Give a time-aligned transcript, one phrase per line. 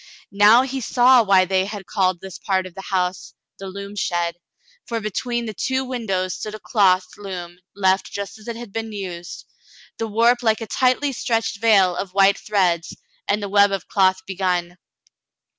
[0.33, 3.13] Now he saw why they had called this part of the home
[3.59, 4.37] the loom shed,
[4.87, 8.93] for between the two windows stood a cloth loom left just as it had been
[8.93, 9.45] used,
[9.99, 12.95] the warp like a tightly stretched veil of white threads,
[13.27, 14.79] and the web of cloth begun.